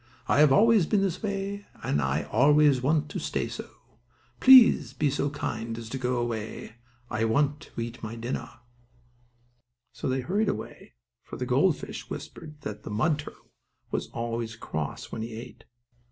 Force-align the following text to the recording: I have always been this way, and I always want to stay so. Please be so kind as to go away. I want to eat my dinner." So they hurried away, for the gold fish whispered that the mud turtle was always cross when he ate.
I 0.27 0.39
have 0.39 0.51
always 0.51 0.87
been 0.87 1.03
this 1.03 1.21
way, 1.21 1.67
and 1.83 2.01
I 2.01 2.23
always 2.31 2.81
want 2.81 3.07
to 3.09 3.19
stay 3.19 3.47
so. 3.47 3.69
Please 4.39 4.93
be 4.93 5.11
so 5.11 5.29
kind 5.29 5.77
as 5.77 5.89
to 5.89 5.99
go 5.99 6.15
away. 6.17 6.77
I 7.11 7.23
want 7.25 7.59
to 7.59 7.79
eat 7.81 8.01
my 8.01 8.15
dinner." 8.15 8.49
So 9.93 10.09
they 10.09 10.21
hurried 10.21 10.49
away, 10.49 10.93
for 11.21 11.37
the 11.37 11.45
gold 11.45 11.77
fish 11.77 12.09
whispered 12.09 12.61
that 12.61 12.81
the 12.81 12.89
mud 12.89 13.19
turtle 13.19 13.51
was 13.91 14.07
always 14.09 14.55
cross 14.55 15.11
when 15.11 15.21
he 15.21 15.33
ate. 15.33 15.65